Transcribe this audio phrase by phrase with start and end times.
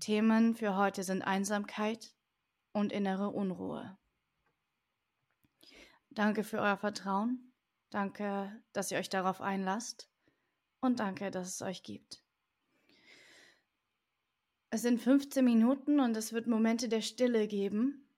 [0.00, 2.14] Themen für heute sind Einsamkeit
[2.72, 3.98] und innere Unruhe.
[6.10, 7.52] Danke für euer Vertrauen.
[7.90, 10.08] Danke, dass ihr euch darauf einlasst.
[10.80, 12.22] Und danke, dass es euch gibt.
[14.70, 18.08] Es sind 15 Minuten und es wird Momente der Stille geben.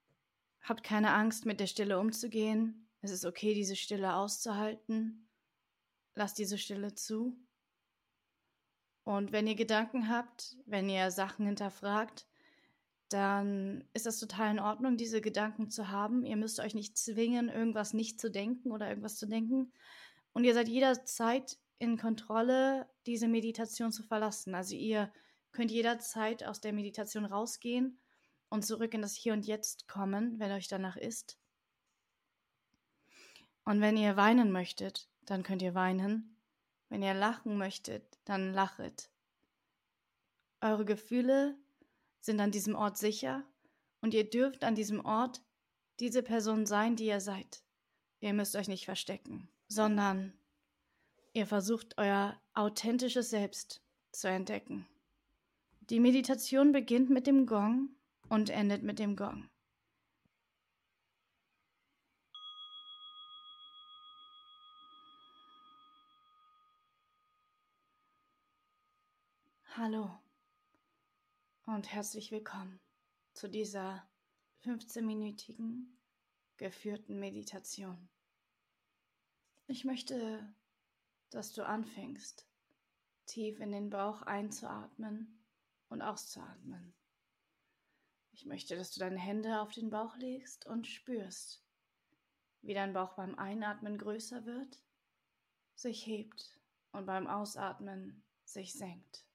[0.63, 2.89] Habt keine Angst, mit der Stille umzugehen.
[3.01, 5.29] Es ist okay, diese Stille auszuhalten.
[6.15, 7.39] Lasst diese Stille zu.
[9.09, 12.27] Und wenn ihr Gedanken habt, wenn ihr Sachen hinterfragt,
[13.09, 16.27] dann ist das total in Ordnung, diese Gedanken zu haben.
[16.27, 19.73] Ihr müsst euch nicht zwingen, irgendwas nicht zu denken oder irgendwas zu denken.
[20.35, 24.55] Und ihr seid jederzeit in Kontrolle, diese Meditation zu verlassen.
[24.55, 25.11] Also ihr
[25.53, 27.99] könnt jederzeit aus der Meditation rausgehen
[28.51, 31.39] und zurück in das Hier und Jetzt kommen, wenn euch danach ist.
[33.65, 36.38] Und wenn ihr weinen möchtet, dann könnt ihr weinen.
[36.89, 39.11] Wenn ihr lachen möchtet, dann lachet.
[40.61, 41.57] Eure Gefühle
[42.21, 43.45] sind an diesem Ort sicher
[44.01, 45.43] und ihr dürft an diesem Ort
[46.01, 47.63] diese Person sein, die ihr seid.
[48.21, 50.33] Ihr müsst euch nicht verstecken, sondern
[51.33, 53.83] ihr versucht euer authentisches Selbst
[54.13, 54.87] zu entdecken.
[55.91, 57.91] Die Meditation beginnt mit dem Gong
[58.29, 59.49] und endet mit dem Gong.
[69.77, 70.11] Hallo
[71.67, 72.81] und herzlich willkommen
[73.33, 74.09] zu dieser
[74.65, 75.85] 15-minütigen
[76.57, 78.09] geführten Meditation.
[79.69, 80.53] Ich möchte,
[81.31, 82.49] dass du anfängst,
[83.27, 85.45] tief in den Bauch einzuatmen
[85.91, 86.93] und auszuatmen.
[88.33, 91.63] Ich möchte, dass du deine Hände auf den Bauch legst und spürst,
[92.63, 94.83] wie dein Bauch beim Einatmen größer wird,
[95.77, 96.59] sich hebt
[96.91, 99.28] und beim Ausatmen sich senkt.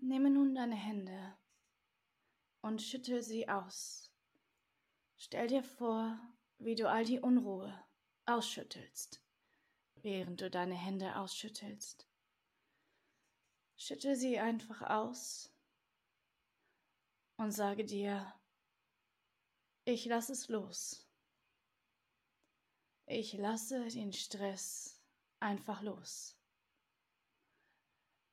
[0.00, 1.36] Nehme nun deine Hände
[2.62, 4.12] und schüttel sie aus.
[5.16, 6.18] Stell dir vor,
[6.58, 7.84] wie du all die Unruhe
[8.24, 9.20] ausschüttelst,
[9.96, 12.08] während du deine Hände ausschüttelst.
[13.76, 15.52] Schüttel sie einfach aus
[17.36, 18.32] und sage dir,
[19.84, 21.08] ich lasse es los.
[23.06, 25.02] Ich lasse den Stress
[25.40, 26.37] einfach los.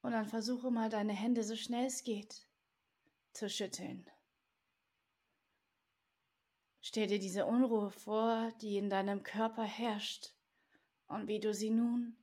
[0.05, 2.47] Und dann versuche mal deine Hände so schnell es geht
[3.33, 4.07] zu schütteln.
[6.79, 10.35] Stell dir diese Unruhe vor, die in deinem Körper herrscht
[11.07, 12.15] und wie du sie nun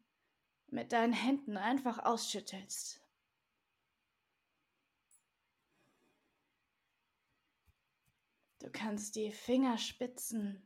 [0.68, 3.00] mit deinen Händen einfach ausschüttelst.
[8.60, 10.64] Du kannst die Fingerspitzen,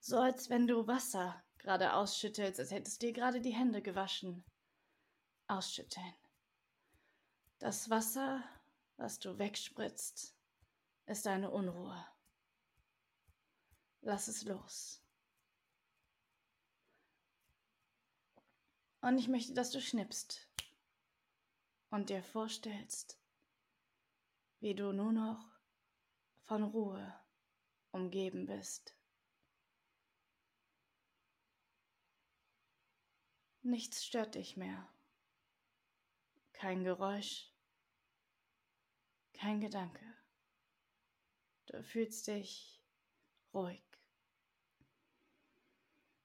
[0.00, 4.44] so als wenn du Wasser gerade ausschüttelst, als hättest du dir gerade die Hände gewaschen
[5.46, 6.14] ausschütteln.
[7.58, 8.42] Das Wasser,
[8.96, 10.34] was du wegspritzt,
[11.06, 12.06] ist deine Unruhe.
[14.02, 15.00] Lass es los.
[19.00, 20.48] Und ich möchte, dass du schnippst
[21.90, 23.18] und dir vorstellst,
[24.60, 25.46] wie du nur noch
[26.42, 27.14] von Ruhe
[27.92, 28.94] umgeben bist.
[33.62, 34.88] Nichts stört dich mehr.
[36.64, 37.52] Kein Geräusch,
[39.34, 40.02] kein Gedanke.
[41.66, 42.82] Du fühlst dich
[43.52, 43.84] ruhig.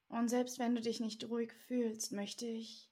[0.08, 2.90] Und selbst wenn du dich nicht ruhig fühlst, möchte ich,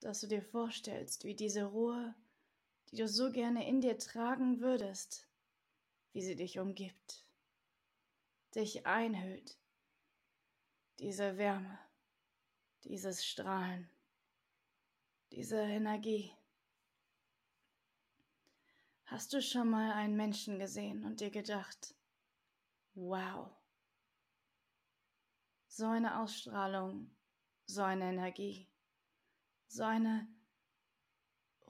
[0.00, 2.14] dass du dir vorstellst, wie diese Ruhe,
[2.90, 5.28] die du so gerne in dir tragen würdest,
[6.14, 7.26] wie sie dich umgibt,
[8.54, 9.58] dich einhüllt,
[10.98, 11.78] diese Wärme,
[12.84, 13.91] dieses Strahlen
[15.32, 16.30] diese Energie.
[19.06, 21.94] Hast du schon mal einen Menschen gesehen und dir gedacht,
[22.94, 23.50] wow,
[25.68, 27.16] so eine Ausstrahlung,
[27.64, 28.68] so eine Energie,
[29.68, 30.28] so eine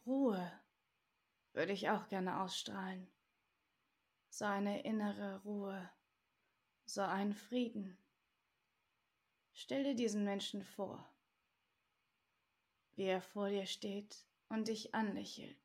[0.04, 0.52] Ruhe
[1.52, 3.08] würde ich auch gerne ausstrahlen.
[4.28, 5.90] so eine innere Ruhe,
[6.86, 7.98] so einen Frieden.
[9.52, 11.11] Stell dir diesen Menschen vor,
[12.94, 15.58] wie er vor dir steht und dich anlächelt.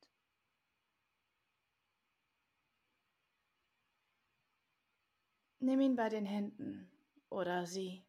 [5.59, 6.91] Nimm ihn bei den Händen
[7.29, 8.05] oder sie.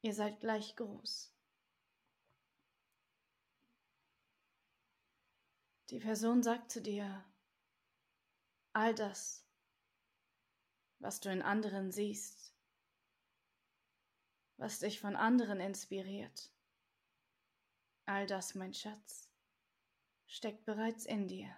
[0.00, 1.34] Ihr seid gleich groß.
[5.90, 7.24] Die Person sagt zu dir,
[8.72, 9.46] all das,
[10.98, 12.54] was du in anderen siehst,
[14.56, 16.52] was dich von anderen inspiriert,
[18.08, 19.28] all das, mein Schatz,
[20.26, 21.54] steckt bereits in dir.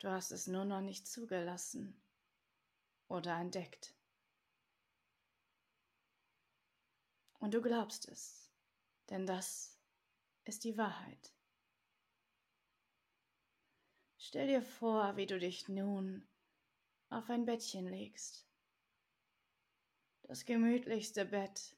[0.00, 2.00] Du hast es nur noch nicht zugelassen
[3.08, 3.94] oder entdeckt.
[7.40, 8.52] Und du glaubst es,
[9.08, 9.78] denn das
[10.44, 11.32] ist die Wahrheit.
[14.18, 16.28] Stell dir vor, wie du dich nun
[17.08, 18.46] auf ein Bettchen legst.
[20.22, 21.77] Das gemütlichste Bett,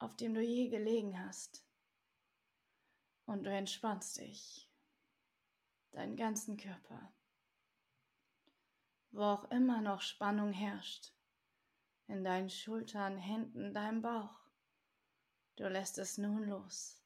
[0.00, 1.64] auf dem du je gelegen hast.
[3.26, 4.68] Und du entspannst dich,
[5.92, 7.12] deinen ganzen Körper.
[9.12, 11.12] Wo auch immer noch Spannung herrscht,
[12.06, 14.40] in deinen Schultern, Händen, deinem Bauch,
[15.56, 17.00] du lässt es nun los.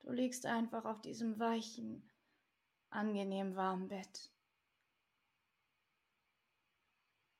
[0.00, 2.10] Du liegst einfach auf diesem weichen,
[2.88, 4.32] angenehm warmen Bett,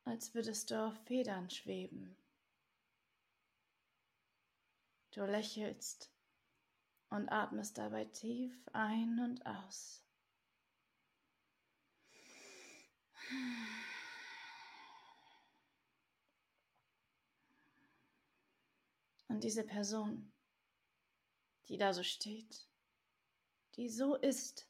[0.04, 2.16] als würdest du auf Federn schweben.
[5.14, 6.10] Du lächelst
[7.08, 10.04] und atmest dabei tief ein und aus.
[19.28, 20.32] Und diese Person,
[21.68, 22.68] die da so steht,
[23.76, 24.68] die so ist,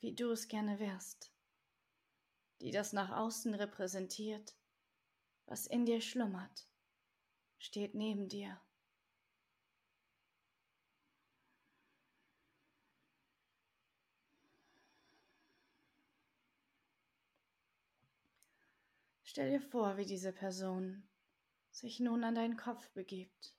[0.00, 1.32] wie du es gerne wärst,
[2.60, 4.56] die das nach außen repräsentiert,
[5.46, 6.66] was in dir schlummert,
[7.58, 8.60] steht neben dir.
[19.32, 21.08] Stell dir vor, wie diese Person
[21.70, 23.56] sich nun an deinen Kopf begibt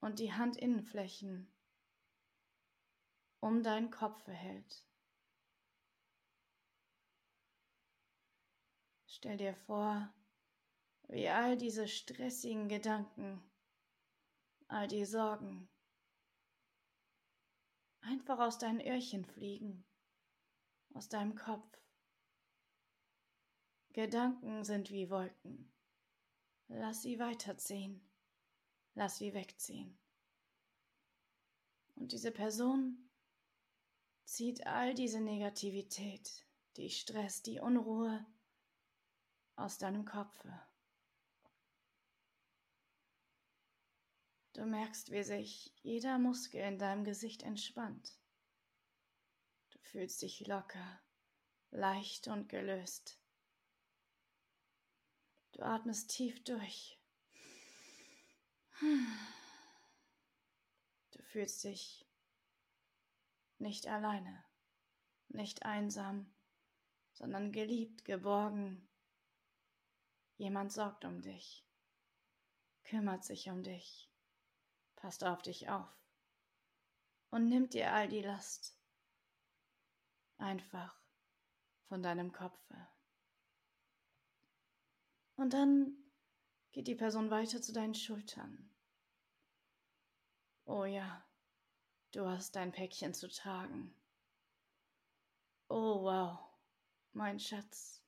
[0.00, 1.50] und die Handinnenflächen
[3.40, 4.84] um deinen Kopf hält.
[9.06, 10.12] Stell dir vor,
[11.08, 13.42] wie all diese stressigen Gedanken,
[14.68, 15.66] all die Sorgen
[18.02, 19.86] einfach aus deinen Öhrchen fliegen,
[20.92, 21.83] aus deinem Kopf.
[23.94, 25.72] Gedanken sind wie Wolken.
[26.66, 28.04] Lass sie weiterziehen.
[28.94, 29.96] Lass sie wegziehen.
[31.94, 33.08] Und diese Person
[34.24, 36.44] zieht all diese Negativität,
[36.76, 38.26] die Stress, die Unruhe,
[39.54, 40.60] aus deinem Kopfe.
[44.54, 48.18] Du merkst, wie sich jeder Muskel in deinem Gesicht entspannt.
[49.70, 51.00] Du fühlst dich locker,
[51.70, 53.20] leicht und gelöst.
[55.54, 56.98] Du atmest tief durch.
[61.12, 62.06] Du fühlst dich
[63.58, 64.44] nicht alleine,
[65.28, 66.32] nicht einsam,
[67.12, 68.88] sondern geliebt, geborgen,
[70.36, 71.64] Jemand sorgt um dich,
[72.82, 74.10] kümmert sich um dich,
[74.96, 75.88] passt auf dich auf
[77.30, 78.76] und nimmt dir all die Last
[80.38, 81.00] einfach
[81.86, 82.88] von deinem Kopfe.
[85.36, 85.96] Und dann
[86.72, 88.70] geht die Person weiter zu deinen Schultern.
[90.64, 91.24] Oh ja,
[92.12, 93.94] du hast dein Päckchen zu tragen.
[95.68, 96.38] Oh wow,
[97.12, 98.02] mein Schatz.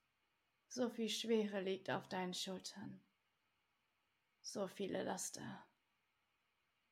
[0.68, 3.00] So viel Schwere liegt auf deinen Schultern.
[4.42, 5.66] So viele Laster.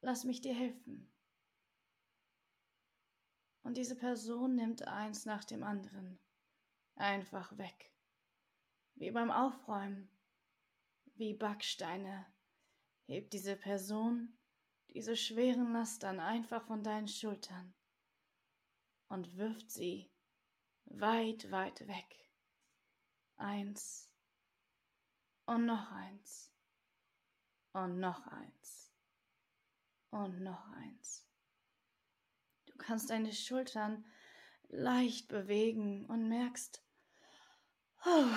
[0.01, 1.11] Lass mich dir helfen.
[3.63, 6.19] Und diese Person nimmt eins nach dem anderen
[6.97, 7.93] einfach weg.
[8.95, 10.09] Wie beim Aufräumen,
[11.15, 12.27] wie Backsteine,
[13.07, 14.37] hebt diese Person
[14.95, 17.75] diese schweren Lastern einfach von deinen Schultern
[19.09, 20.09] und wirft sie
[20.85, 22.31] weit, weit weg.
[23.37, 24.09] Eins
[25.47, 26.53] und noch eins
[27.73, 28.93] und noch eins
[30.11, 31.27] und noch eins.
[32.67, 34.07] Du kannst deine Schultern
[34.69, 36.85] leicht bewegen und merkst,
[38.07, 38.29] oh,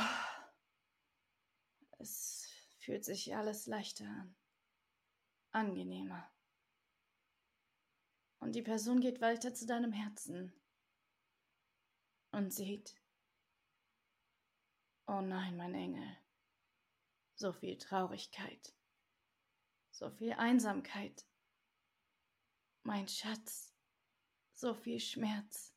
[2.88, 4.34] fühlt sich alles leichter an,
[5.52, 6.32] angenehmer.
[8.40, 10.54] Und die Person geht weiter zu deinem Herzen
[12.32, 12.96] und sieht,
[15.06, 16.18] Oh nein, mein Engel.
[17.36, 18.74] So viel Traurigkeit.
[19.92, 21.26] So viel Einsamkeit.
[22.84, 23.76] Mein Schatz.
[24.54, 25.74] So viel Schmerz.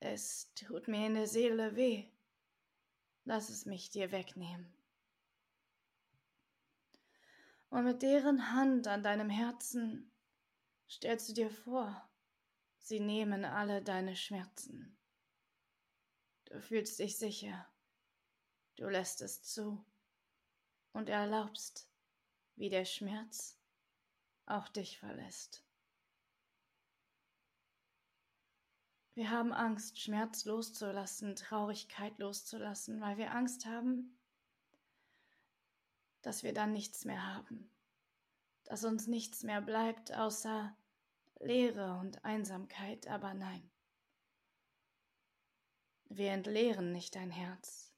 [0.00, 2.10] Es tut mir in der Seele weh.
[3.24, 4.83] Lass es mich dir wegnehmen.
[7.74, 10.12] Und mit deren Hand an deinem Herzen
[10.88, 12.08] stellst du dir vor,
[12.78, 14.96] sie nehmen alle deine Schmerzen.
[16.44, 17.66] Du fühlst dich sicher,
[18.76, 19.84] du lässt es zu
[20.92, 21.90] und erlaubst,
[22.54, 23.58] wie der Schmerz
[24.46, 25.66] auch dich verlässt.
[29.14, 34.16] Wir haben Angst, Schmerz loszulassen, Traurigkeit loszulassen, weil wir Angst haben,
[36.24, 37.70] dass wir dann nichts mehr haben,
[38.64, 40.76] dass uns nichts mehr bleibt außer
[41.40, 43.70] Leere und Einsamkeit, aber nein.
[46.08, 47.92] Wir entleeren nicht dein Herz,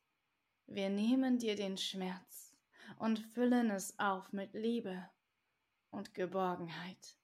[0.67, 2.57] wir nehmen dir den Schmerz
[2.99, 5.09] und füllen es auf mit Liebe
[5.91, 7.17] und Geborgenheit.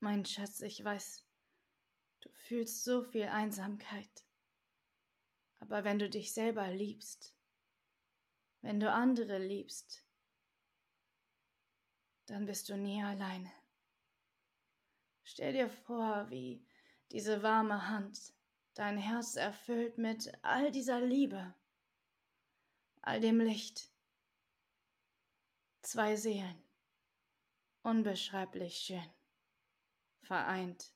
[0.00, 1.28] Mein Schatz, ich weiß,
[2.20, 4.24] Du fühlst so viel Einsamkeit.
[5.60, 7.34] Aber wenn du dich selber liebst,
[8.60, 10.04] wenn du andere liebst,
[12.26, 13.50] dann bist du nie alleine.
[15.22, 16.66] Stell dir vor, wie
[17.10, 18.32] diese warme Hand
[18.74, 21.54] dein Herz erfüllt mit all dieser Liebe,
[23.02, 23.90] all dem Licht.
[25.82, 26.62] Zwei Seelen,
[27.82, 29.10] unbeschreiblich schön,
[30.22, 30.92] vereint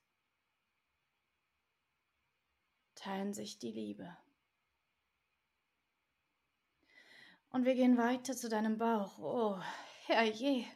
[3.02, 4.16] teilen sich die Liebe.
[7.52, 9.18] Und wir gehen weiter zu deinem Bauch.
[9.18, 9.60] Oh,
[10.06, 10.66] herrje.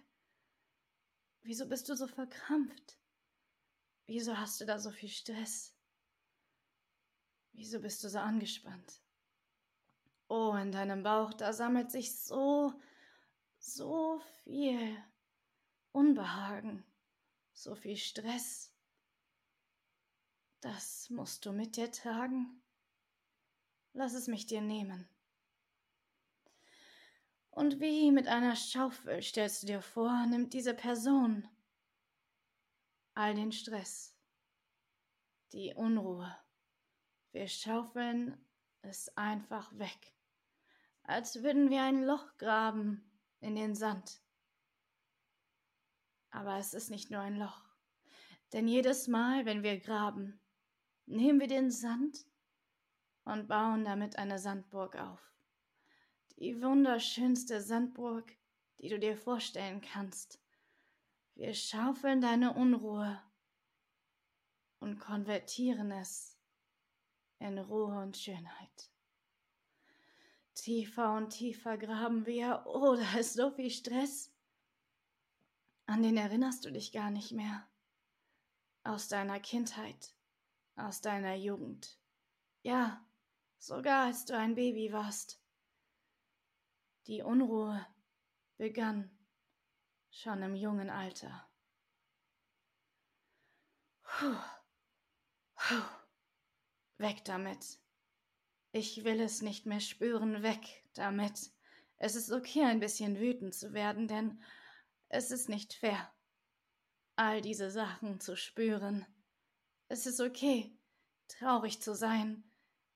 [1.42, 2.98] Wieso bist du so verkrampft?
[4.04, 5.74] Wieso hast du da so viel Stress?
[7.52, 9.00] Wieso bist du so angespannt?
[10.28, 12.74] Oh, in deinem Bauch, da sammelt sich so,
[13.58, 15.02] so viel
[15.92, 16.84] Unbehagen,
[17.54, 18.70] so viel Stress.
[20.60, 22.62] Das musst du mit dir tragen.
[23.94, 25.08] Lass es mich dir nehmen.
[27.56, 31.48] Und wie mit einer Schaufel stellst du dir vor, nimmt diese Person
[33.14, 34.14] all den Stress,
[35.54, 36.36] die Unruhe.
[37.32, 38.36] Wir schaufeln
[38.82, 40.12] es einfach weg,
[41.02, 43.10] als würden wir ein Loch graben
[43.40, 44.20] in den Sand.
[46.28, 47.62] Aber es ist nicht nur ein Loch,
[48.52, 50.38] denn jedes Mal, wenn wir graben,
[51.08, 52.26] Nehmen wir den Sand
[53.24, 55.35] und bauen damit eine Sandburg auf.
[56.36, 58.36] Die wunderschönste Sandburg,
[58.78, 60.40] die du dir vorstellen kannst.
[61.34, 63.22] Wir schaufeln deine Unruhe
[64.80, 66.38] und konvertieren es
[67.38, 68.90] in Ruhe und Schönheit.
[70.54, 72.64] Tiefer und tiefer graben wir.
[72.66, 74.32] Oh, da ist so viel Stress.
[75.86, 77.68] An den erinnerst du dich gar nicht mehr.
[78.82, 80.16] Aus deiner Kindheit
[80.76, 81.98] aus deiner Jugend.
[82.62, 83.04] Ja,
[83.58, 85.40] sogar als du ein Baby warst.
[87.06, 87.86] Die Unruhe
[88.56, 89.16] begann
[90.10, 91.48] schon im jungen Alter.
[94.02, 94.34] Puh,
[95.54, 95.82] puh,
[96.98, 97.78] weg damit.
[98.72, 101.52] Ich will es nicht mehr spüren, weg damit.
[101.98, 104.42] Es ist okay, ein bisschen wütend zu werden, denn
[105.08, 106.12] es ist nicht fair,
[107.14, 109.06] all diese Sachen zu spüren.
[109.86, 110.76] Es ist okay,
[111.28, 112.42] traurig zu sein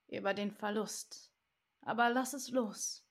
[0.08, 1.32] über den Verlust,
[1.82, 3.06] aber lass es los.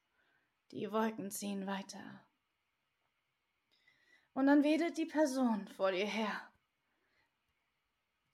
[0.71, 2.25] Die Wolken ziehen weiter.
[4.33, 6.51] Und dann wedelt die Person vor dir her.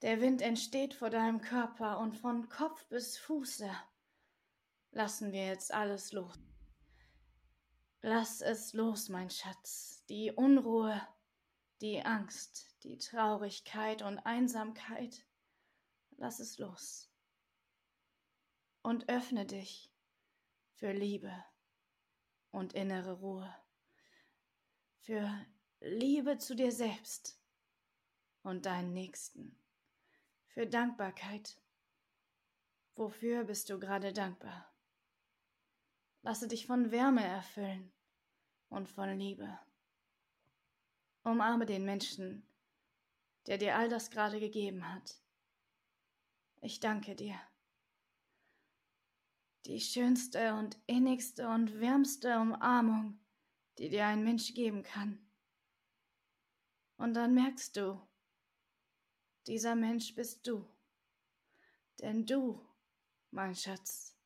[0.02, 3.70] Der Wind entsteht vor deinem Körper und von Kopf bis Fuße
[4.90, 6.38] lassen wir jetzt alles los.
[8.02, 10.04] Lass es los, mein Schatz.
[10.08, 11.00] Die Unruhe,
[11.80, 15.26] die Angst, die Traurigkeit und Einsamkeit
[16.18, 17.10] lass es los
[18.82, 19.92] und öffne dich
[20.74, 21.44] für Liebe
[22.56, 23.54] und innere Ruhe,
[25.00, 25.30] für
[25.80, 27.38] Liebe zu dir selbst
[28.42, 29.60] und deinen Nächsten,
[30.46, 31.60] für Dankbarkeit.
[32.94, 34.72] Wofür bist du gerade dankbar?
[36.22, 37.92] Lasse dich von Wärme erfüllen
[38.70, 39.58] und von Liebe.
[41.24, 42.42] Umarme den Menschen,
[43.48, 45.20] der dir all das gerade gegeben hat.
[46.62, 47.38] Ich danke dir.
[49.66, 53.18] Die schönste und innigste und wärmste Umarmung,
[53.78, 55.18] die dir ein Mensch geben kann.
[56.96, 58.00] Und dann merkst du,
[59.46, 60.64] dieser Mensch bist du.
[62.00, 62.60] Denn du,
[63.30, 64.16] mein Schatz,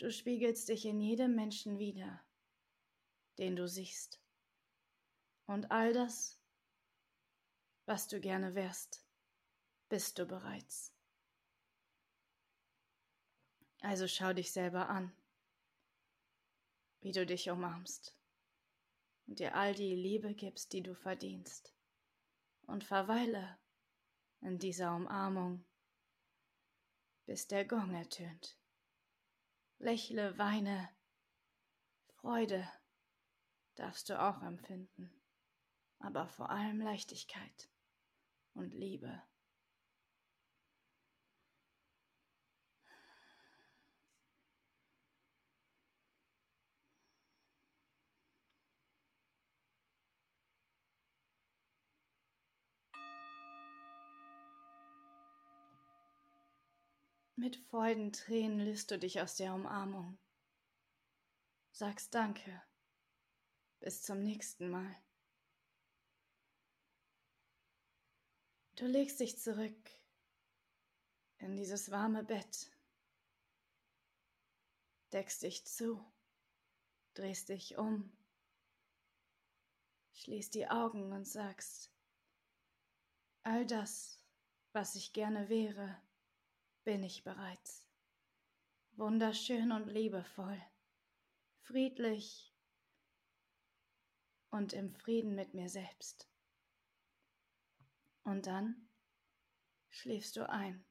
[0.00, 2.24] Du spiegelst dich in jedem Menschen wieder,
[3.36, 4.18] den du siehst.
[5.44, 6.40] Und all das,
[7.84, 9.04] was du gerne wärst,
[9.90, 10.94] bist du bereits.
[13.82, 15.12] Also schau dich selber an,
[17.00, 18.14] wie du dich umarmst
[19.26, 21.74] und dir all die Liebe gibst, die du verdienst.
[22.66, 23.58] Und verweile
[24.42, 25.64] in dieser Umarmung,
[27.26, 28.56] bis der Gong ertönt.
[29.78, 30.90] Lächle, weine,
[32.20, 32.70] Freude
[33.76, 35.10] darfst du auch empfinden,
[36.00, 37.70] aber vor allem Leichtigkeit
[38.52, 39.22] und Liebe.
[57.40, 60.18] Mit Freudentränen löst du dich aus der Umarmung.
[61.72, 62.62] Sagst Danke.
[63.78, 64.94] Bis zum nächsten Mal.
[68.76, 69.90] Du legst dich zurück
[71.38, 72.70] in dieses warme Bett,
[75.10, 76.04] deckst dich zu,
[77.14, 78.14] drehst dich um,
[80.12, 81.90] schließt die Augen und sagst,
[83.44, 84.22] all das,
[84.72, 86.02] was ich gerne wäre,
[86.84, 87.86] bin ich bereits.
[88.92, 90.60] Wunderschön und liebevoll,
[91.62, 92.54] friedlich
[94.50, 96.28] und im Frieden mit mir selbst.
[98.24, 98.88] Und dann
[99.88, 100.84] schläfst du ein.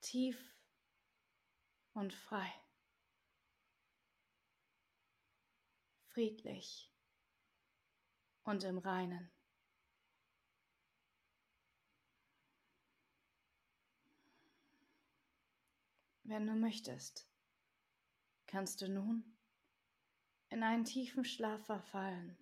[0.00, 0.54] Tief
[1.94, 2.52] und frei.
[6.08, 6.92] Friedlich
[8.44, 9.30] und im Reinen.
[16.32, 17.28] Wenn du möchtest,
[18.46, 19.36] kannst du nun
[20.48, 22.38] in einen tiefen Schlaf verfallen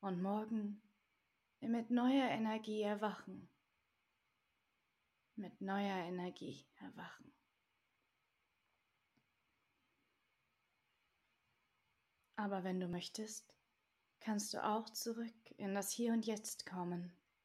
[0.00, 0.82] und morgen
[1.60, 3.48] mit neuer Energie erwachen.
[5.36, 7.32] Mit neuer Energie erwachen.
[12.36, 13.56] Aber wenn du möchtest,
[14.20, 17.16] kannst du auch zurück in das Hier und Jetzt kommen